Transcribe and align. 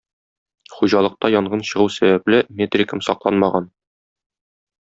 Хуҗалыкта 0.77 1.31
янгын 1.41 1.63
чыгу 1.71 1.87
сәбәпле, 1.97 2.41
метрикам 2.63 3.07
сакланмаган. 3.09 3.73